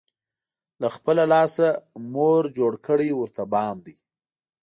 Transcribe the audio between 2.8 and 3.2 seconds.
کړی